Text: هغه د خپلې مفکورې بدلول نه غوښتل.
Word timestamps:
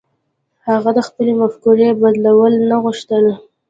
هغه 0.69 0.89
د 0.97 0.99
خپلې 1.07 1.33
مفکورې 1.41 1.87
بدلول 2.01 2.53
نه 2.69 2.75
غوښتل. 2.83 3.25